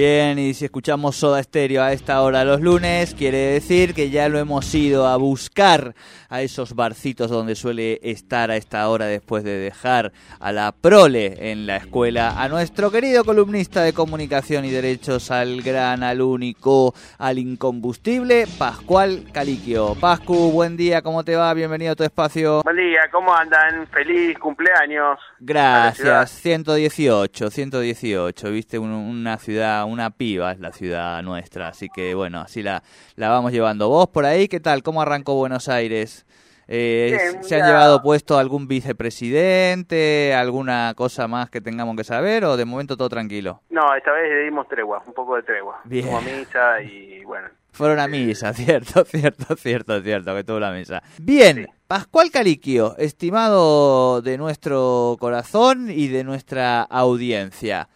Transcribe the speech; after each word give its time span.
Bien, 0.00 0.38
y 0.38 0.54
si 0.54 0.64
escuchamos 0.64 1.14
Soda 1.16 1.42
Stereo 1.42 1.82
a 1.82 1.92
esta 1.92 2.22
hora 2.22 2.42
los 2.42 2.62
lunes, 2.62 3.14
quiere 3.14 3.36
decir 3.36 3.92
que 3.92 4.08
ya 4.08 4.30
lo 4.30 4.38
hemos 4.38 4.74
ido 4.74 5.06
a 5.06 5.18
buscar 5.18 5.94
a 6.30 6.40
esos 6.40 6.74
barcitos 6.74 7.28
donde 7.28 7.54
suele 7.54 8.00
estar 8.02 8.50
a 8.50 8.56
esta 8.56 8.88
hora 8.88 9.04
después 9.04 9.44
de 9.44 9.58
dejar 9.58 10.12
a 10.38 10.52
la 10.52 10.72
prole 10.72 11.50
en 11.50 11.66
la 11.66 11.76
escuela, 11.76 12.42
a 12.42 12.48
nuestro 12.48 12.90
querido 12.90 13.24
columnista 13.24 13.82
de 13.82 13.92
comunicación 13.92 14.64
y 14.64 14.70
derechos, 14.70 15.30
al 15.30 15.60
gran, 15.60 16.02
al 16.02 16.22
único, 16.22 16.94
al 17.18 17.38
incombustible, 17.38 18.46
Pascual 18.58 19.24
Caliquio. 19.34 19.96
Pascu, 19.96 20.50
buen 20.50 20.78
día, 20.78 21.02
¿cómo 21.02 21.24
te 21.24 21.36
va? 21.36 21.52
Bienvenido 21.52 21.92
a 21.92 21.96
tu 21.96 22.04
espacio. 22.04 22.62
Buen 22.62 22.76
día, 22.76 23.00
¿cómo 23.12 23.34
andan? 23.34 23.86
Feliz 23.88 24.38
cumpleaños. 24.38 25.18
Gracias, 25.40 26.30
118, 26.30 27.50
118, 27.50 28.50
viste, 28.50 28.78
una 28.78 29.36
ciudad, 29.36 29.89
una 29.90 30.10
piba 30.10 30.52
es 30.52 30.60
la 30.60 30.72
ciudad 30.72 31.22
nuestra, 31.22 31.68
así 31.68 31.88
que 31.88 32.14
bueno, 32.14 32.40
así 32.40 32.62
la, 32.62 32.82
la 33.16 33.28
vamos 33.28 33.52
llevando. 33.52 33.88
¿Vos 33.88 34.08
por 34.08 34.24
ahí 34.24 34.48
qué 34.48 34.60
tal? 34.60 34.82
¿Cómo 34.82 35.02
arrancó 35.02 35.34
Buenos 35.34 35.68
Aires? 35.68 36.26
Eh, 36.72 37.18
¿Se 37.40 37.60
han 37.60 37.66
llevado 37.66 38.00
puesto 38.00 38.38
algún 38.38 38.68
vicepresidente, 38.68 40.32
alguna 40.34 40.94
cosa 40.94 41.26
más 41.26 41.50
que 41.50 41.60
tengamos 41.60 41.96
que 41.96 42.04
saber 42.04 42.44
o 42.44 42.56
de 42.56 42.64
momento 42.64 42.96
todo 42.96 43.08
tranquilo? 43.08 43.60
No, 43.70 43.92
esta 43.96 44.12
vez 44.12 44.30
le 44.30 44.44
dimos 44.44 44.68
tregua, 44.68 45.02
un 45.04 45.12
poco 45.12 45.34
de 45.34 45.42
tregua. 45.42 45.80
Bien. 45.82 46.06
Como 46.06 46.20
misa 46.20 46.80
y 46.80 47.24
bueno. 47.24 47.48
Fueron 47.72 47.98
a 47.98 48.06
misa, 48.06 48.52
cierto, 48.54 49.04
cierto, 49.04 49.56
cierto, 49.56 50.00
cierto, 50.00 50.34
que 50.34 50.44
tuvo 50.44 50.60
la 50.60 50.70
misa. 50.70 51.02
Bien, 51.18 51.66
Pascual 51.88 52.30
Caliquio, 52.30 52.96
estimado 52.98 54.22
de 54.22 54.38
nuestro 54.38 55.16
corazón 55.18 55.90
y 55.90 56.06
de 56.06 56.22
nuestra 56.22 56.82
audiencia. 56.82 57.88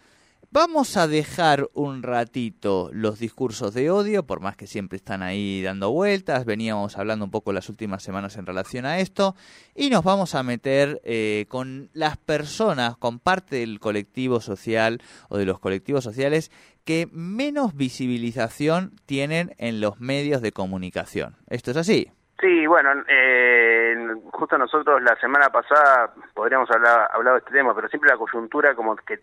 Vamos 0.55 0.95
a 0.95 1.05
dejar 1.05 1.67
un 1.73 2.01
ratito 2.01 2.89
los 2.93 3.19
discursos 3.19 3.73
de 3.73 3.91
odio, 3.91 4.23
por 4.23 4.39
más 4.39 4.55
que 4.55 4.67
siempre 4.67 4.95
están 4.95 5.21
ahí 5.21 5.61
dando 5.61 5.91
vueltas, 5.91 6.45
veníamos 6.45 6.97
hablando 6.97 7.25
un 7.25 7.31
poco 7.31 7.51
las 7.51 7.67
últimas 7.67 8.01
semanas 8.01 8.37
en 8.37 8.45
relación 8.45 8.85
a 8.85 8.99
esto, 8.99 9.35
y 9.75 9.89
nos 9.89 10.05
vamos 10.05 10.33
a 10.33 10.43
meter 10.43 11.01
eh, 11.03 11.45
con 11.49 11.89
las 11.91 12.15
personas, 12.15 12.95
con 12.95 13.19
parte 13.19 13.57
del 13.57 13.81
colectivo 13.81 14.39
social 14.39 15.01
o 15.27 15.37
de 15.37 15.45
los 15.45 15.59
colectivos 15.59 16.05
sociales 16.05 16.53
que 16.85 17.09
menos 17.11 17.75
visibilización 17.75 18.93
tienen 19.05 19.55
en 19.57 19.81
los 19.81 19.99
medios 19.99 20.41
de 20.41 20.53
comunicación. 20.53 21.35
¿Esto 21.49 21.71
es 21.71 21.77
así? 21.77 22.13
Sí, 22.39 22.65
bueno, 22.65 22.91
eh, 23.09 23.93
justo 24.31 24.57
nosotros 24.57 25.01
la 25.01 25.19
semana 25.19 25.49
pasada 25.49 26.13
podríamos 26.33 26.71
hablar 26.71 27.09
hablado 27.13 27.35
de 27.35 27.39
este 27.39 27.51
tema, 27.51 27.75
pero 27.75 27.89
siempre 27.89 28.09
la 28.09 28.17
coyuntura 28.17 28.73
como 28.73 28.95
que 28.95 29.19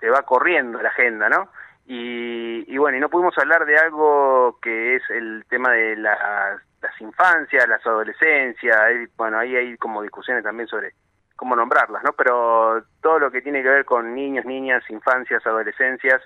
te 0.00 0.10
va 0.10 0.22
corriendo 0.22 0.80
la 0.80 0.88
agenda, 0.88 1.28
¿no? 1.28 1.50
Y, 1.92 2.78
bueno, 2.78 2.98
y 2.98 3.00
no 3.00 3.08
pudimos 3.08 3.36
hablar 3.36 3.66
de 3.66 3.76
algo 3.76 4.58
que 4.62 4.94
es 4.94 5.02
el 5.10 5.44
tema 5.48 5.72
de 5.72 5.96
las, 5.96 6.60
infancias, 7.00 7.68
las 7.68 7.84
adolescencias, 7.84 8.76
bueno, 9.16 9.38
ahí 9.38 9.56
hay 9.56 9.76
como 9.76 10.00
discusiones 10.02 10.44
también 10.44 10.68
sobre 10.68 10.92
cómo 11.34 11.56
nombrarlas, 11.56 12.04
¿no? 12.04 12.12
Pero 12.12 12.84
todo 13.02 13.18
lo 13.18 13.30
que 13.32 13.42
tiene 13.42 13.62
que 13.62 13.70
ver 13.70 13.84
con 13.84 14.14
niños, 14.14 14.44
niñas, 14.44 14.88
infancias, 14.88 15.44
adolescencias 15.44 16.22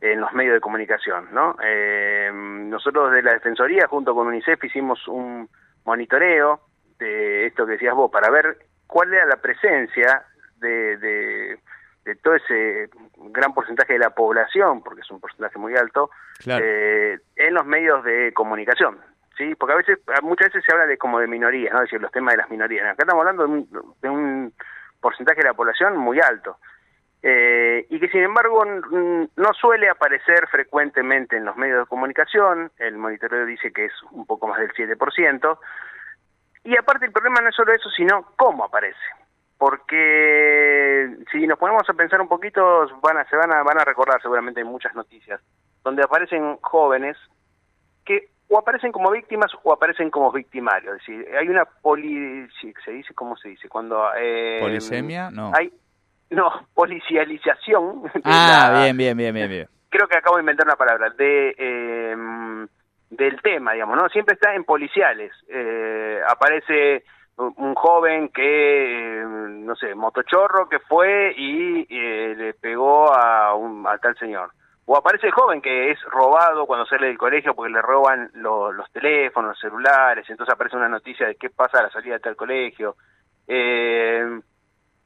en 0.00 0.20
los 0.20 0.32
medios 0.34 0.54
de 0.54 0.60
comunicación, 0.60 1.28
¿no? 1.32 1.56
Eh, 1.64 2.30
nosotros 2.32 3.10
de 3.10 3.22
la 3.22 3.32
Defensoría, 3.32 3.88
junto 3.88 4.14
con 4.14 4.28
UNICEF, 4.28 4.62
hicimos 4.62 5.08
un 5.08 5.48
monitoreo 5.84 6.60
de 6.98 7.46
esto 7.46 7.66
que 7.66 7.72
decías 7.72 7.94
vos, 7.94 8.10
para 8.10 8.30
ver 8.30 8.56
cuál 8.86 9.12
era 9.12 9.26
la 9.26 9.36
presencia 9.36 10.22
de 10.58 10.96
de 10.98 11.58
todo 12.16 12.34
ese 12.34 12.88
gran 13.16 13.54
porcentaje 13.54 13.94
de 13.94 13.98
la 13.98 14.10
población, 14.10 14.82
porque 14.82 15.00
es 15.00 15.10
un 15.10 15.20
porcentaje 15.20 15.58
muy 15.58 15.76
alto, 15.76 16.10
eh, 16.46 17.18
en 17.36 17.54
los 17.54 17.66
medios 17.66 18.04
de 18.04 18.32
comunicación. 18.32 18.98
¿sí? 19.36 19.54
Porque 19.54 19.72
a 19.72 19.76
veces, 19.76 19.98
muchas 20.22 20.48
veces 20.48 20.64
se 20.64 20.72
habla 20.72 20.86
de 20.86 20.98
como 20.98 21.20
de 21.20 21.26
minorías, 21.26 21.72
¿no? 21.72 21.78
Es 21.78 21.84
decir, 21.84 22.00
los 22.00 22.12
temas 22.12 22.34
de 22.34 22.38
las 22.38 22.50
minorías. 22.50 22.84
Acá 22.84 23.04
estamos 23.04 23.20
hablando 23.20 23.46
de 24.02 24.08
un, 24.08 24.52
porcentaje 25.00 25.40
de 25.40 25.48
la 25.48 25.54
población 25.54 25.96
muy 25.96 26.20
alto. 26.20 26.58
Eh, 27.22 27.86
y 27.90 27.98
que 27.98 28.08
sin 28.08 28.22
embargo 28.22 28.64
no 28.64 29.52
suele 29.54 29.88
aparecer 29.88 30.46
frecuentemente 30.48 31.36
en 31.36 31.44
los 31.44 31.56
medios 31.56 31.80
de 31.80 31.86
comunicación, 31.86 32.70
el 32.78 32.96
monitoreo 32.96 33.44
dice 33.44 33.72
que 33.72 33.86
es 33.86 33.92
un 34.12 34.24
poco 34.24 34.46
más 34.46 34.60
del 34.60 34.72
7%, 34.72 35.58
y 36.62 36.76
aparte 36.76 37.06
el 37.06 37.12
problema 37.12 37.40
no 37.40 37.48
es 37.48 37.56
solo 37.56 37.72
eso, 37.72 37.90
sino 37.90 38.22
cómo 38.36 38.64
aparece 38.64 38.98
porque 39.58 41.16
si 41.32 41.46
nos 41.46 41.58
ponemos 41.58 41.82
a 41.88 41.94
pensar 41.94 42.20
un 42.20 42.28
poquito, 42.28 42.86
van 43.02 43.18
a, 43.18 43.24
se 43.28 43.36
van 43.36 43.52
a, 43.52 43.62
van 43.62 43.80
a 43.80 43.84
recordar 43.84 44.22
seguramente 44.22 44.62
muchas 44.64 44.94
noticias, 44.94 45.40
donde 45.82 46.02
aparecen 46.02 46.56
jóvenes 46.58 47.16
que 48.04 48.28
o 48.48 48.58
aparecen 48.58 48.92
como 48.92 49.10
víctimas 49.10 49.52
o 49.62 49.72
aparecen 49.72 50.10
como 50.10 50.32
victimarios. 50.32 50.96
Es 50.96 51.06
decir, 51.06 51.36
hay 51.36 51.48
una 51.48 51.64
poli... 51.66 52.48
¿Se 52.84 52.92
dice? 52.92 53.12
¿Cómo 53.14 53.36
se 53.36 53.50
dice? 53.50 53.68
Cuando... 53.68 54.08
Eh, 54.16 54.58
¿Polisemia? 54.62 55.30
No. 55.30 55.52
Hay, 55.54 55.70
no, 56.30 56.50
policialización. 56.74 58.04
Ah, 58.24 58.80
bien, 58.82 58.96
bien, 58.96 59.16
bien, 59.16 59.34
bien, 59.34 59.50
bien. 59.50 59.68
Creo 59.90 60.08
que 60.08 60.16
acabo 60.16 60.36
de 60.36 60.42
inventar 60.42 60.66
una 60.66 60.76
palabra. 60.76 61.10
De... 61.10 61.54
Em, 61.58 62.66
del 63.10 63.40
tema, 63.40 63.72
digamos, 63.72 63.96
¿no? 63.96 64.08
Siempre 64.08 64.34
está 64.34 64.54
en 64.54 64.64
policiales. 64.64 65.32
Eh, 65.48 66.20
aparece 66.28 67.04
un 67.38 67.74
joven 67.74 68.30
que, 68.30 69.22
no 69.24 69.76
sé, 69.76 69.94
motochorro 69.94 70.68
que 70.68 70.80
fue 70.80 71.32
y 71.36 71.86
eh, 71.88 72.34
le 72.36 72.54
pegó 72.54 73.12
a, 73.14 73.54
un, 73.54 73.86
a 73.86 73.96
tal 73.98 74.16
señor. 74.18 74.50
O 74.86 74.96
aparece 74.96 75.26
el 75.26 75.32
joven 75.32 75.60
que 75.60 75.90
es 75.90 76.02
robado 76.04 76.66
cuando 76.66 76.86
sale 76.86 77.06
del 77.08 77.18
colegio 77.18 77.54
porque 77.54 77.72
le 77.72 77.82
roban 77.82 78.30
los 78.34 78.90
teléfonos, 78.90 79.50
los 79.50 79.60
celulares, 79.60 80.28
entonces 80.28 80.52
aparece 80.52 80.76
una 80.76 80.88
noticia 80.88 81.26
de 81.26 81.36
qué 81.36 81.50
pasa 81.50 81.78
a 81.78 81.82
la 81.82 81.90
salida 81.90 82.14
de 82.14 82.20
tal 82.20 82.36
colegio. 82.36 82.96
Eh, 83.46 84.40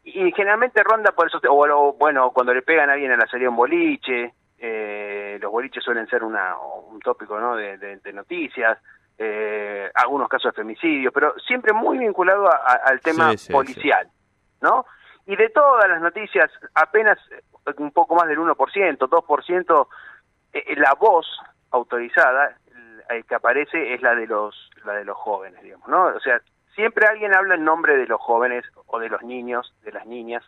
y 0.05 0.33
generalmente 0.33 0.83
ronda 0.83 1.13
por 1.13 1.27
eso, 1.27 1.39
o, 1.49 1.93
bueno, 1.95 2.31
cuando 2.31 2.55
le 2.55 2.63
pegan 2.63 2.91
a 2.91 2.95
alguien 2.95 3.13
a 3.13 3.17
la 3.17 3.27
salida 3.27 3.51
un 3.51 3.57
boliche, 3.57 4.33
eh, 4.59 5.39
los 5.41 5.51
boliches 5.51 5.83
suelen 5.85 6.07
ser 6.07 6.25
una, 6.25 6.57
un 6.59 7.01
tópico 7.01 7.39
¿no? 7.39 7.57
de, 7.57 7.77
de 7.77 8.13
noticias 8.13 8.79
eh, 9.19 9.91
algunos 9.95 10.29
casos 10.29 10.53
de 10.55 10.63
femicidio, 10.63 11.13
pero 11.13 11.35
siempre 11.47 11.73
muy 11.73 11.99
vinculado 11.99 12.49
al 12.85 13.01
tema 13.01 13.33
policial, 13.51 14.09
¿no? 14.61 14.87
Y 15.27 15.37
de 15.37 15.49
todas 15.51 15.89
las 15.89 16.01
noticias, 16.01 16.51
apenas 16.75 17.19
un 17.77 17.93
poco 17.93 18.17
más 18.17 18.27
del 18.27 18.39
1%, 18.39 18.55
2%, 18.99 19.87
eh, 20.53 20.65
eh, 20.67 20.77
la 20.77 20.95
voz 20.95 21.27
autorizada 21.71 22.57
el 23.09 23.25
que 23.25 23.35
aparece 23.35 23.95
es 23.95 24.03
la 24.03 24.15
de 24.15 24.27
los 24.27 24.71
la 24.85 24.95
de 24.95 25.05
los 25.05 25.17
jóvenes, 25.17 25.63
digamos, 25.63 25.89
¿no? 25.89 26.07
O 26.07 26.21
sea, 26.21 26.41
siempre 26.75 27.07
alguien 27.07 27.35
habla 27.35 27.55
en 27.55 27.65
nombre 27.65 27.97
de 27.97 28.07
los 28.07 28.21
jóvenes 28.21 28.65
o 28.87 28.99
de 28.99 29.09
los 29.09 29.23
niños, 29.23 29.75
de 29.83 29.93
las 29.93 30.07
niñas. 30.07 30.43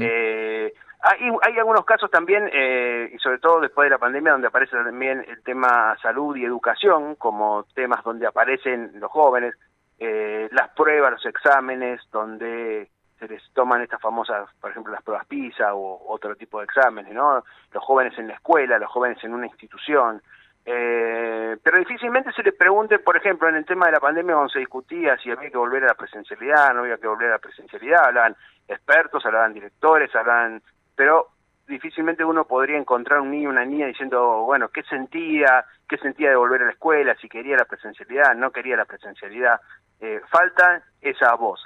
eh, 0.00 0.72
hay, 1.08 1.30
hay 1.42 1.58
algunos 1.58 1.84
casos 1.84 2.10
también, 2.10 2.50
eh, 2.52 3.10
y 3.14 3.18
sobre 3.18 3.38
todo 3.38 3.60
después 3.60 3.86
de 3.86 3.90
la 3.90 3.98
pandemia, 3.98 4.32
donde 4.32 4.48
aparece 4.48 4.76
también 4.76 5.24
el 5.26 5.42
tema 5.42 5.96
salud 6.02 6.36
y 6.36 6.44
educación 6.44 7.14
como 7.14 7.64
temas 7.74 8.04
donde 8.04 8.26
aparecen 8.26 8.92
los 8.94 9.10
jóvenes, 9.10 9.54
eh, 9.98 10.48
las 10.52 10.68
pruebas, 10.70 11.12
los 11.12 11.26
exámenes, 11.26 12.00
donde 12.12 12.90
se 13.18 13.26
les 13.26 13.42
toman 13.52 13.82
estas 13.82 14.00
famosas, 14.00 14.48
por 14.60 14.70
ejemplo, 14.70 14.92
las 14.92 15.02
pruebas 15.02 15.26
PISA 15.26 15.74
o 15.74 16.12
otro 16.12 16.36
tipo 16.36 16.58
de 16.58 16.66
exámenes, 16.66 17.12
¿no? 17.14 17.42
Los 17.72 17.84
jóvenes 17.84 18.16
en 18.18 18.28
la 18.28 18.34
escuela, 18.34 18.78
los 18.78 18.90
jóvenes 18.90 19.22
en 19.24 19.34
una 19.34 19.46
institución. 19.46 20.22
Eh, 20.64 21.56
pero 21.62 21.78
difícilmente 21.78 22.30
se 22.32 22.42
les 22.42 22.54
pregunte, 22.54 22.98
por 22.98 23.16
ejemplo, 23.16 23.48
en 23.48 23.56
el 23.56 23.64
tema 23.64 23.86
de 23.86 23.92
la 23.92 24.00
pandemia 24.00 24.34
cuando 24.34 24.52
se 24.52 24.58
discutía 24.58 25.16
si 25.16 25.30
había 25.30 25.50
que 25.50 25.56
volver 25.56 25.82
a 25.84 25.88
la 25.88 25.94
presencialidad, 25.94 26.74
no 26.74 26.80
había 26.80 26.98
que 26.98 27.06
volver 27.08 27.28
a 27.28 27.32
la 27.32 27.38
presencialidad, 27.38 28.04
hablaban 28.04 28.36
expertos, 28.68 29.24
hablaban 29.24 29.54
directores, 29.54 30.14
hablaban 30.14 30.62
pero 30.98 31.28
difícilmente 31.68 32.24
uno 32.24 32.44
podría 32.44 32.76
encontrar 32.76 33.20
un 33.20 33.30
niño 33.30 33.50
o 33.50 33.52
una 33.52 33.64
niña 33.64 33.86
diciendo, 33.86 34.42
bueno, 34.42 34.68
qué 34.70 34.82
sentía, 34.82 35.64
qué 35.88 35.96
sentía 35.98 36.30
de 36.30 36.36
volver 36.36 36.62
a 36.62 36.64
la 36.64 36.72
escuela, 36.72 37.14
si 37.20 37.28
quería 37.28 37.56
la 37.56 37.66
presencialidad, 37.66 38.34
no 38.34 38.50
quería 38.50 38.76
la 38.76 38.84
presencialidad. 38.84 39.60
Eh, 40.00 40.20
falta 40.28 40.82
esa 41.00 41.32
voz. 41.36 41.64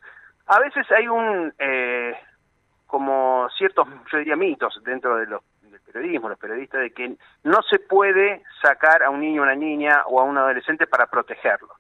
A 0.48 0.60
veces 0.60 0.84
hay 0.92 1.08
un, 1.08 1.50
eh, 1.58 2.14
como 2.86 3.48
ciertos, 3.56 3.88
yo 4.12 4.18
diría, 4.18 4.36
mitos 4.36 4.78
dentro 4.84 5.16
de 5.16 5.26
los, 5.26 5.40
del 5.62 5.80
periodismo, 5.80 6.28
los 6.28 6.38
periodistas, 6.38 6.82
de 6.82 6.92
que 6.92 7.16
no 7.44 7.62
se 7.62 7.78
puede 7.78 8.42
sacar 8.60 9.02
a 9.02 9.08
un 9.08 9.20
niño 9.20 9.40
una 9.40 9.54
niña 9.54 10.02
o 10.08 10.20
a 10.20 10.24
un 10.24 10.36
adolescente 10.36 10.86
para 10.86 11.06
protegerlo. 11.06 11.72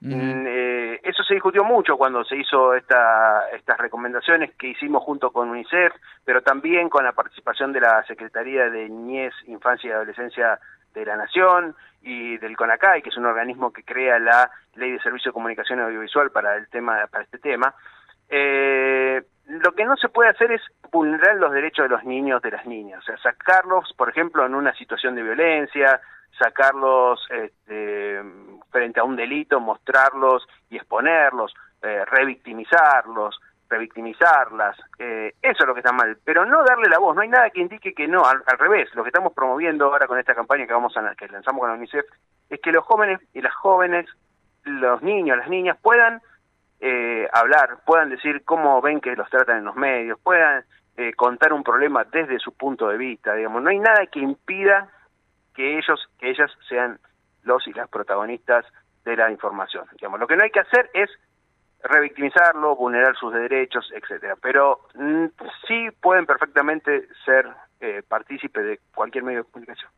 Mm, 0.00 0.46
eh, 0.46 1.00
discutió 1.34 1.64
mucho 1.64 1.96
cuando 1.96 2.24
se 2.24 2.36
hizo 2.36 2.74
esta, 2.74 3.48
estas 3.50 3.78
recomendaciones 3.78 4.54
que 4.54 4.68
hicimos 4.68 5.02
junto 5.02 5.30
con 5.30 5.50
UNICEF, 5.50 5.92
pero 6.24 6.42
también 6.42 6.88
con 6.88 7.04
la 7.04 7.12
participación 7.12 7.72
de 7.72 7.80
la 7.80 8.02
Secretaría 8.04 8.70
de 8.70 8.88
Niñez, 8.88 9.32
Infancia 9.46 9.88
y 9.88 9.92
Adolescencia 9.92 10.58
de 10.94 11.04
la 11.04 11.16
Nación 11.16 11.74
y 12.02 12.38
del 12.38 12.56
CONACAI, 12.56 13.02
que 13.02 13.08
es 13.08 13.16
un 13.16 13.26
organismo 13.26 13.72
que 13.72 13.82
crea 13.82 14.18
la 14.18 14.50
Ley 14.76 14.92
de 14.92 15.00
Servicio 15.00 15.30
de 15.30 15.34
Comunicación 15.34 15.80
Audiovisual 15.80 16.30
para 16.30 16.56
el 16.56 16.68
tema 16.68 17.06
para 17.10 17.24
este 17.24 17.38
tema. 17.38 17.74
Eh, 18.28 19.22
lo 19.46 19.72
que 19.72 19.84
no 19.84 19.96
se 19.96 20.08
puede 20.08 20.30
hacer 20.30 20.52
es 20.52 20.62
vulnerar 20.90 21.36
los 21.36 21.52
derechos 21.52 21.84
de 21.84 21.90
los 21.90 22.04
niños 22.04 22.40
de 22.42 22.50
las 22.50 22.64
niñas, 22.66 23.00
o 23.02 23.06
sea, 23.06 23.18
sacarlos, 23.18 23.92
por 23.96 24.08
ejemplo, 24.08 24.46
en 24.46 24.54
una 24.54 24.72
situación 24.74 25.14
de 25.14 25.22
violencia, 25.22 26.00
sacarlos 26.38 27.20
este, 27.30 28.22
frente 28.74 28.98
a 28.98 29.04
un 29.04 29.14
delito, 29.14 29.60
mostrarlos 29.60 30.44
y 30.68 30.76
exponerlos, 30.76 31.54
eh, 31.80 32.04
revictimizarlos, 32.06 33.38
revictimizarlas, 33.68 34.76
eh, 34.98 35.32
eso 35.40 35.62
es 35.62 35.66
lo 35.66 35.74
que 35.74 35.80
está 35.80 35.92
mal, 35.92 36.18
pero 36.24 36.44
no 36.44 36.64
darle 36.64 36.88
la 36.88 36.98
voz, 36.98 37.14
no 37.14 37.22
hay 37.22 37.28
nada 37.28 37.50
que 37.50 37.60
indique 37.60 37.94
que 37.94 38.08
no, 38.08 38.24
al, 38.24 38.42
revés, 38.58 38.92
lo 38.96 39.04
que 39.04 39.10
estamos 39.10 39.32
promoviendo 39.32 39.86
ahora 39.86 40.08
con 40.08 40.18
esta 40.18 40.34
campaña 40.34 40.66
que 40.66 40.72
vamos 40.72 40.96
a 40.96 41.14
que 41.14 41.28
lanzamos 41.28 41.60
con 41.60 41.68
la 41.68 41.76
UNICEF 41.76 42.04
es 42.50 42.60
que 42.60 42.72
los 42.72 42.84
jóvenes 42.84 43.20
y 43.32 43.40
las 43.40 43.54
jóvenes, 43.54 44.06
los 44.64 45.02
niños, 45.02 45.38
las 45.38 45.48
niñas 45.48 45.78
puedan 45.80 46.20
eh, 46.80 47.28
hablar, 47.32 47.78
puedan 47.86 48.10
decir 48.10 48.42
cómo 48.44 48.82
ven 48.82 49.00
que 49.00 49.14
los 49.14 49.30
tratan 49.30 49.58
en 49.58 49.64
los 49.64 49.76
medios, 49.76 50.18
puedan 50.20 50.64
eh, 50.96 51.12
contar 51.14 51.52
un 51.52 51.62
problema 51.62 52.02
desde 52.04 52.40
su 52.40 52.52
punto 52.52 52.88
de 52.88 52.96
vista, 52.96 53.34
digamos, 53.34 53.62
no 53.62 53.70
hay 53.70 53.78
nada 53.78 54.04
que 54.06 54.18
impida 54.18 54.88
que 55.54 55.78
ellos, 55.78 56.08
que 56.18 56.30
ellas 56.30 56.50
sean 56.68 56.98
los 57.44 57.66
y 57.66 57.72
las 57.72 57.88
protagonistas 57.88 58.64
de 59.04 59.16
la 59.16 59.30
información. 59.30 59.86
Digamos, 59.92 60.20
lo 60.20 60.26
que 60.26 60.36
no 60.36 60.44
hay 60.44 60.50
que 60.50 60.60
hacer 60.60 60.90
es 60.94 61.10
revictimizarlo, 61.82 62.76
vulnerar 62.76 63.14
sus 63.16 63.32
derechos, 63.32 63.90
etcétera. 63.94 64.36
Pero 64.40 64.80
mm, 64.94 65.26
sí 65.68 65.88
pueden 66.00 66.26
perfectamente 66.26 67.08
ser 67.24 67.46
eh, 67.80 68.02
partícipes 68.08 68.64
de 68.64 68.80
cualquier 68.94 69.24
medio 69.24 69.40
de 69.40 69.50
comunicación. 69.50 69.90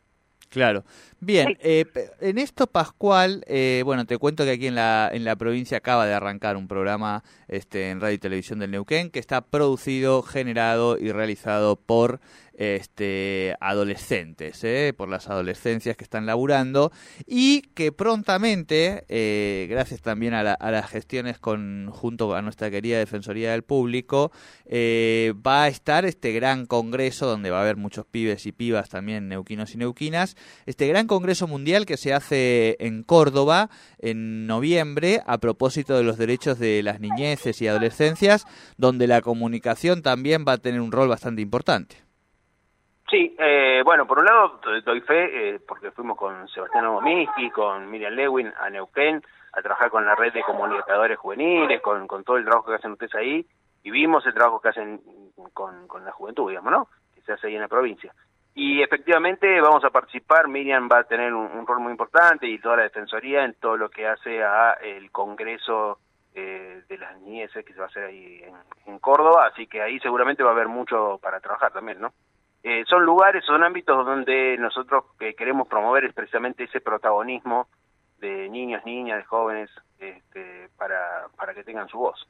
Claro. 0.48 0.84
Bien, 1.20 1.58
eh, 1.60 1.84
en 2.20 2.38
esto, 2.38 2.66
Pascual, 2.66 3.44
eh, 3.46 3.82
bueno, 3.84 4.06
te 4.06 4.16
cuento 4.16 4.44
que 4.44 4.52
aquí 4.52 4.66
en 4.68 4.74
la, 4.74 5.10
en 5.12 5.24
la 5.24 5.36
provincia 5.36 5.78
acaba 5.78 6.06
de 6.06 6.14
arrancar 6.14 6.56
un 6.56 6.68
programa 6.68 7.22
este, 7.48 7.90
en 7.90 8.00
Radio 8.00 8.14
y 8.14 8.18
Televisión 8.18 8.58
del 8.58 8.70
Neuquén 8.70 9.10
que 9.10 9.18
está 9.18 9.40
producido, 9.40 10.22
generado 10.22 10.98
y 10.98 11.12
realizado 11.12 11.76
por 11.76 12.20
este, 12.56 13.54
adolescentes, 13.60 14.64
¿eh? 14.64 14.94
por 14.96 15.08
las 15.08 15.28
adolescencias 15.28 15.96
que 15.96 16.04
están 16.04 16.26
laburando 16.26 16.90
y 17.26 17.62
que 17.74 17.92
prontamente, 17.92 19.04
eh, 19.08 19.66
gracias 19.68 20.00
también 20.00 20.34
a, 20.34 20.42
las 20.42 20.90
gestiones 20.90 21.38
con, 21.38 21.90
junto 21.92 22.34
a 22.34 22.42
nuestra 22.42 22.70
querida 22.70 22.98
Defensoría 22.98 23.52
del 23.52 23.62
Público, 23.62 24.32
eh, 24.64 25.34
va 25.46 25.64
a 25.64 25.68
estar 25.68 26.04
este 26.06 26.32
gran 26.32 26.66
congreso 26.66 27.26
donde 27.26 27.50
va 27.50 27.58
a 27.58 27.62
haber 27.62 27.76
muchos 27.76 28.06
pibes 28.06 28.46
y 28.46 28.52
pibas 28.52 28.88
también, 28.88 29.28
neuquinos 29.28 29.74
y 29.74 29.78
neuquinas, 29.78 30.36
este 30.64 30.86
gran 30.88 31.06
congreso 31.06 31.46
mundial 31.46 31.86
que 31.86 31.96
se 31.96 32.14
hace 32.14 32.76
en 32.80 33.02
Córdoba 33.02 33.70
en 33.98 34.46
noviembre 34.46 35.20
a 35.26 35.38
propósito 35.38 35.96
de 35.96 36.04
los 36.04 36.16
derechos 36.16 36.58
de 36.58 36.82
las 36.82 37.00
niñeces 37.00 37.60
y 37.60 37.68
adolescencias, 37.68 38.46
donde 38.76 39.06
la 39.06 39.20
comunicación 39.20 40.02
también 40.02 40.44
va 40.46 40.52
a 40.52 40.58
tener 40.58 40.80
un 40.80 40.92
rol 40.92 41.08
bastante 41.08 41.42
importante. 41.42 42.05
Sí, 43.08 43.36
eh, 43.38 43.82
bueno, 43.84 44.04
por 44.04 44.18
un 44.18 44.24
lado 44.24 44.60
doy 44.84 45.00
fe, 45.02 45.54
eh, 45.54 45.60
porque 45.66 45.92
fuimos 45.92 46.16
con 46.16 46.48
Sebastián 46.48 46.88
Gomiski, 46.88 47.50
con 47.50 47.88
Miriam 47.88 48.14
Lewin 48.14 48.52
a 48.58 48.68
Neuquén, 48.68 49.22
a 49.52 49.62
trabajar 49.62 49.90
con 49.90 50.04
la 50.04 50.16
red 50.16 50.32
de 50.32 50.42
comunicadores 50.42 51.16
juveniles, 51.16 51.80
con, 51.82 52.08
con 52.08 52.24
todo 52.24 52.36
el 52.36 52.44
trabajo 52.44 52.68
que 52.68 52.74
hacen 52.74 52.92
ustedes 52.92 53.14
ahí, 53.14 53.46
y 53.84 53.90
vimos 53.92 54.26
el 54.26 54.34
trabajo 54.34 54.60
que 54.60 54.70
hacen 54.70 55.00
con, 55.52 56.04
la 56.04 56.10
juventud, 56.10 56.48
digamos, 56.48 56.72
¿no? 56.72 56.88
Que 57.14 57.20
se 57.22 57.32
hace 57.32 57.46
ahí 57.46 57.54
en 57.54 57.60
la 57.60 57.68
provincia. 57.68 58.12
Y 58.54 58.82
efectivamente 58.82 59.60
vamos 59.60 59.84
a 59.84 59.90
participar, 59.90 60.48
Miriam 60.48 60.88
va 60.90 61.00
a 61.00 61.04
tener 61.04 61.32
un, 61.32 61.64
rol 61.64 61.78
muy 61.78 61.92
importante 61.92 62.48
y 62.48 62.58
toda 62.58 62.78
la 62.78 62.82
Defensoría 62.84 63.44
en 63.44 63.54
todo 63.54 63.76
lo 63.76 63.88
que 63.88 64.08
hace 64.08 64.42
a 64.42 64.72
el 64.82 65.12
Congreso 65.12 66.00
eh, 66.34 66.82
de 66.88 66.98
las 66.98 67.20
niñeces 67.20 67.64
que 67.64 67.72
se 67.72 67.78
va 67.78 67.84
a 67.84 67.88
hacer 67.88 68.04
ahí 68.04 68.42
en 68.86 68.98
Córdoba, 68.98 69.46
así 69.46 69.68
que 69.68 69.80
ahí 69.80 70.00
seguramente 70.00 70.42
va 70.42 70.50
a 70.50 70.54
haber 70.54 70.68
mucho 70.68 71.20
para 71.22 71.38
trabajar 71.38 71.72
también, 71.72 72.00
¿no? 72.00 72.12
Eh, 72.68 72.84
son 72.88 73.04
lugares, 73.06 73.44
son 73.44 73.62
ámbitos 73.62 74.04
donde 74.04 74.58
nosotros 74.58 75.04
queremos 75.38 75.68
promover 75.68 76.06
es 76.06 76.12
precisamente 76.12 76.64
ese 76.64 76.80
protagonismo 76.80 77.68
de 78.18 78.48
niños, 78.48 78.84
niñas, 78.84 79.18
de 79.18 79.22
jóvenes, 79.22 79.70
este, 80.00 80.68
para, 80.76 81.28
para 81.36 81.54
que 81.54 81.62
tengan 81.62 81.86
su 81.86 81.98
voz. 81.98 82.26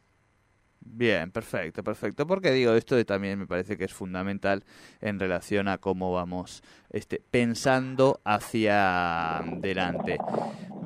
Bien, 0.79 1.31
perfecto, 1.31 1.83
perfecto. 1.83 2.27
Porque 2.27 2.51
digo, 2.51 2.75
esto 2.75 3.03
también 3.07 3.39
me 3.39 3.47
parece 3.47 3.79
que 3.79 3.85
es 3.85 3.95
fundamental 3.95 4.63
en 5.01 5.19
relación 5.19 5.69
a 5.69 5.79
cómo 5.79 6.13
vamos 6.13 6.63
este, 6.91 7.23
pensando 7.31 8.21
hacia 8.23 9.39
adelante. 9.39 10.19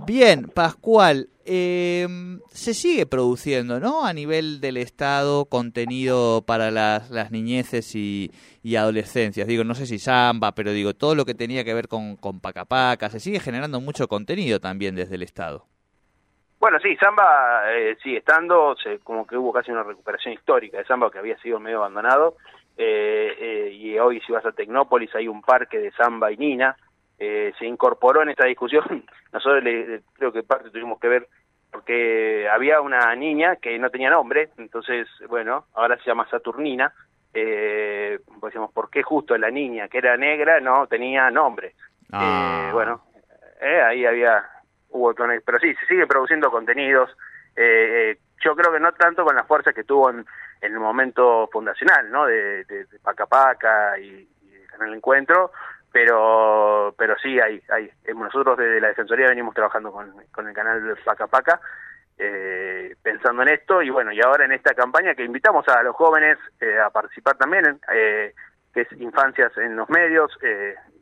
Bien, 0.06 0.44
Pascual, 0.44 1.28
em, 1.50 2.40
se 2.52 2.74
sigue 2.74 3.06
produciendo, 3.06 3.80
¿no? 3.80 4.06
A 4.06 4.12
nivel 4.12 4.60
del 4.60 4.76
Estado, 4.76 5.46
contenido 5.46 6.44
para 6.46 6.70
las, 6.70 7.30
niñeces 7.30 7.94
y, 7.94 8.30
adolescencias. 8.76 9.48
Digo, 9.48 9.64
no 9.64 9.74
sé 9.74 9.86
si 9.86 9.98
samba, 9.98 10.52
pero 10.52 10.72
digo, 10.72 10.94
todo 10.94 11.14
lo 11.14 11.24
que 11.24 11.34
tenía 11.34 11.64
que 11.64 11.74
ver 11.74 11.88
con, 11.88 12.16
con 12.16 12.40
Pacapaca, 12.40 13.10
se 13.10 13.20
sigue 13.20 13.40
generando 13.40 13.80
mucho 13.80 14.06
contenido 14.06 14.60
también 14.60 14.94
desde 14.94 15.16
el 15.16 15.22
Estado. 15.22 15.66
Bueno, 16.60 16.78
sí, 16.78 16.94
Samba 16.96 17.72
eh, 17.72 17.96
sigue 18.02 18.18
estando, 18.18 18.76
se, 18.76 18.98
como 18.98 19.26
que 19.26 19.34
hubo 19.34 19.50
casi 19.50 19.70
una 19.70 19.82
recuperación 19.82 20.34
histórica 20.34 20.76
de 20.76 20.84
Samba 20.84 21.10
que 21.10 21.18
había 21.18 21.38
sido 21.38 21.58
medio 21.58 21.78
abandonado, 21.78 22.36
eh, 22.76 23.34
eh, 23.40 23.70
y 23.72 23.98
hoy 23.98 24.20
si 24.20 24.30
vas 24.30 24.44
a 24.44 24.52
Tecnópolis 24.52 25.14
hay 25.14 25.26
un 25.26 25.40
parque 25.40 25.78
de 25.78 25.90
Samba 25.92 26.30
y 26.30 26.36
Nina, 26.36 26.76
se 27.18 27.66
incorporó 27.66 28.22
en 28.22 28.30
esta 28.30 28.46
discusión, 28.46 29.04
nosotros 29.32 29.62
creo 30.14 30.32
que 30.32 30.42
parte 30.42 30.70
tuvimos 30.70 30.98
que 31.00 31.08
ver 31.08 31.28
porque 31.70 32.48
había 32.48 32.80
una 32.80 33.14
niña 33.14 33.56
que 33.56 33.78
no 33.78 33.90
tenía 33.90 34.10
nombre, 34.10 34.50
entonces, 34.58 35.08
bueno, 35.28 35.66
ahora 35.74 35.96
se 35.98 36.04
llama 36.04 36.28
Saturnina, 36.30 36.92
eh, 37.32 38.18
pues 38.40 38.52
decimos, 38.52 38.72
¿por 38.72 38.90
qué 38.90 39.02
justo 39.02 39.36
la 39.38 39.50
niña 39.50 39.88
que 39.88 39.98
era 39.98 40.16
negra 40.16 40.60
no 40.60 40.86
tenía 40.86 41.30
nombre? 41.30 41.74
Ah. 42.12 42.70
bueno, 42.72 43.02
ahí 43.86 44.04
había 44.04 44.44
hubo 44.90 45.14
pero 45.14 45.58
sí, 45.58 45.74
se 45.74 45.86
sigue 45.86 46.06
produciendo 46.06 46.50
contenidos. 46.50 47.10
Eh, 47.56 48.12
eh, 48.12 48.18
yo 48.42 48.56
creo 48.56 48.72
que 48.72 48.80
no 48.80 48.92
tanto 48.92 49.24
con 49.24 49.36
la 49.36 49.44
fuerza 49.44 49.72
que 49.72 49.84
tuvo 49.84 50.10
en, 50.10 50.24
el 50.60 50.78
momento 50.78 51.48
fundacional, 51.50 52.10
¿no? 52.10 52.26
De, 52.26 52.64
de, 52.64 52.86
Paca 53.02 53.26
Paca 53.26 53.98
y, 53.98 54.28
en 54.78 54.86
el 54.86 54.94
encuentro, 54.94 55.52
pero 55.92 56.94
pero 56.96 57.16
sí 57.18 57.40
hay 57.40 57.60
hay 57.70 57.90
eh, 58.04 58.14
nosotros 58.14 58.58
desde 58.58 58.80
la 58.80 58.88
defensoría 58.88 59.28
venimos 59.28 59.54
trabajando 59.54 59.92
con, 59.92 60.12
con 60.32 60.48
el 60.48 60.54
canal 60.54 60.96
Paca 61.04 61.26
Paca 61.26 61.60
eh, 62.18 62.94
pensando 63.02 63.42
en 63.42 63.48
esto 63.48 63.82
y 63.82 63.90
bueno 63.90 64.12
y 64.12 64.20
ahora 64.20 64.44
en 64.44 64.52
esta 64.52 64.74
campaña 64.74 65.14
que 65.14 65.24
invitamos 65.24 65.66
a 65.68 65.82
los 65.82 65.96
jóvenes 65.96 66.38
a 66.84 66.90
participar 66.90 67.36
también 67.36 67.80
eh, 67.92 68.34
que 68.72 68.82
es 68.82 68.92
infancias 68.92 69.56
en 69.58 69.76
los 69.76 69.88
medios 69.90 70.30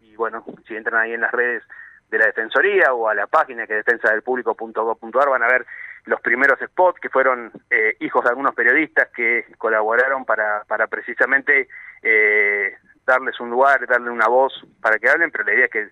y 0.01 0.15
bueno 0.17 0.45
si 0.67 0.75
entran 0.75 1.03
ahí 1.03 1.13
en 1.13 1.21
las 1.21 1.33
redes 1.33 1.63
de 2.11 2.19
la 2.19 2.27
Defensoría 2.27 2.93
o 2.95 3.09
a 3.09 3.15
la 3.15 3.27
página 3.27 3.67
que 3.67 3.75
defensa 3.75 4.11
del 4.11 4.23
público.gov.ar 4.23 5.29
van 5.29 5.43
a 5.43 5.49
ver 5.49 5.67
los 6.05 6.21
primeros 6.21 6.59
spots 6.59 7.01
que 7.01 7.11
fueron 7.11 7.53
eh, 7.71 7.97
hijos 8.01 8.25
de 8.25 8.31
algunos 8.31 8.55
periodistas 8.55 9.09
que 9.15 9.45
colaboraron 9.59 10.25
para, 10.25 10.65
para 10.65 10.87
precisamente 10.87 11.69
eh, 12.03 12.77
darles 13.09 13.41
un 13.41 13.51
lugar, 13.51 13.85
darle 13.89 14.11
una 14.11 14.29
voz 14.29 14.53
para 14.81 14.99
que 14.99 15.09
hablen, 15.09 15.31
pero 15.31 15.45
la 15.45 15.55
idea 15.55 15.65
es 15.65 15.71
que 15.71 15.89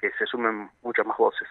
que 0.00 0.10
se 0.18 0.24
sumen 0.26 0.70
muchas 0.82 1.06
más 1.06 1.18
voces. 1.18 1.46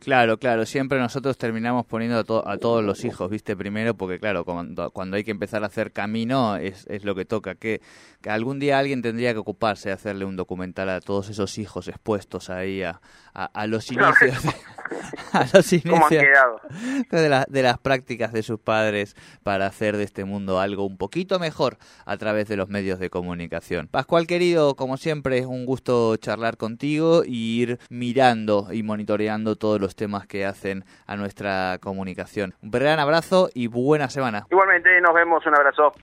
Claro, 0.00 0.36
claro, 0.38 0.66
siempre 0.66 0.98
nosotros 0.98 1.38
terminamos 1.38 1.86
poniendo 1.86 2.18
a, 2.18 2.52
a 2.52 2.58
todos 2.58 2.84
los 2.84 3.04
hijos, 3.04 3.30
¿viste? 3.30 3.56
Primero, 3.56 3.94
porque 3.94 4.18
claro, 4.18 4.44
cuando, 4.44 4.90
cuando 4.90 5.16
hay 5.16 5.24
que 5.24 5.30
empezar 5.30 5.62
a 5.62 5.66
hacer 5.66 5.90
camino 5.90 6.56
es, 6.56 6.86
es 6.88 7.04
lo 7.04 7.14
que 7.14 7.24
toca, 7.24 7.54
que, 7.54 7.80
que, 8.20 8.30
algún 8.30 8.58
día 8.58 8.78
alguien 8.78 9.00
tendría 9.00 9.32
que 9.32 9.38
ocuparse 9.38 9.88
de 9.88 9.94
hacerle 9.94 10.26
un 10.26 10.36
documental 10.36 10.90
a 10.90 11.00
todos 11.00 11.30
esos 11.30 11.56
hijos 11.58 11.88
expuestos 11.88 12.50
ahí 12.50 12.82
a, 12.82 13.00
a, 13.36 13.66
los 13.66 13.90
inicios. 13.92 14.44
a 15.32 15.44
los 15.52 15.72
inicios 15.72 16.22
de, 17.10 17.44
de 17.48 17.62
las 17.62 17.78
prácticas 17.78 18.32
de 18.32 18.42
sus 18.42 18.58
padres 18.58 19.14
para 19.42 19.66
hacer 19.66 19.96
de 19.96 20.04
este 20.04 20.24
mundo 20.24 20.58
algo 20.58 20.84
un 20.84 20.96
poquito 20.96 21.38
mejor 21.38 21.76
a 22.06 22.16
través 22.16 22.48
de 22.48 22.56
los 22.56 22.68
medios 22.68 22.98
de 22.98 23.10
comunicación. 23.10 23.88
Pascual 23.88 24.26
querido, 24.26 24.74
como 24.74 24.96
siempre, 24.96 25.38
es 25.38 25.46
un 25.46 25.66
gusto 25.66 26.16
charlar 26.16 26.56
contigo 26.56 27.22
y 27.24 27.60
ir 27.60 27.78
mirando 27.90 28.68
y 28.72 28.82
monitoreando 28.82 29.56
todos 29.56 29.80
los 29.80 29.96
temas 29.96 30.26
que 30.26 30.46
hacen 30.46 30.84
a 31.06 31.16
nuestra 31.16 31.78
comunicación. 31.80 32.54
Un 32.62 32.70
gran 32.70 32.98
abrazo 32.98 33.50
y 33.54 33.66
buena 33.66 34.08
semana. 34.08 34.46
Igualmente, 34.50 35.00
nos 35.00 35.14
vemos, 35.14 35.44
un 35.46 35.54
abrazo. 35.54 35.92